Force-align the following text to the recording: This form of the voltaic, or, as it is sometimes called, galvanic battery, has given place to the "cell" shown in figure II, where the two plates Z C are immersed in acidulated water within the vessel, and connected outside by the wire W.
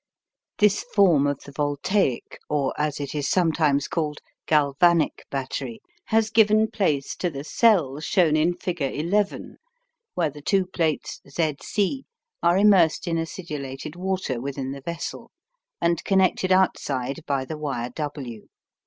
This 0.57 0.83
form 0.95 1.27
of 1.27 1.41
the 1.43 1.51
voltaic, 1.51 2.39
or, 2.49 2.73
as 2.75 2.99
it 2.99 3.13
is 3.13 3.29
sometimes 3.29 3.87
called, 3.87 4.17
galvanic 4.47 5.27
battery, 5.29 5.79
has 6.05 6.31
given 6.31 6.71
place 6.71 7.15
to 7.17 7.29
the 7.29 7.43
"cell" 7.43 7.99
shown 7.99 8.35
in 8.35 8.55
figure 8.55 8.89
II, 8.89 9.57
where 10.15 10.31
the 10.31 10.41
two 10.41 10.65
plates 10.65 11.21
Z 11.29 11.57
C 11.61 12.05
are 12.41 12.57
immersed 12.57 13.07
in 13.07 13.19
acidulated 13.19 13.95
water 13.95 14.41
within 14.41 14.71
the 14.71 14.81
vessel, 14.81 15.29
and 15.79 16.03
connected 16.03 16.51
outside 16.51 17.19
by 17.27 17.45
the 17.45 17.59
wire 17.59 17.91
W. 17.91 18.47